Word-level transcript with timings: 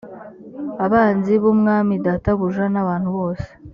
abanzi 0.85 1.33
b 1.41 1.43
umwami 1.53 1.93
databuja 2.05 2.65
n 2.73 2.75
abantu 2.83 3.09
bose 3.17 3.47